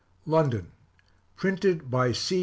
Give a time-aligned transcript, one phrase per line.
[0.25, 0.71] London:
[1.35, 2.39] Printed by C.